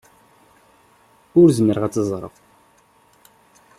Ur 1.39 1.47
zmireɣ 1.57 1.83
ad 1.85 1.93
t-ẓreɣ. 1.93 2.33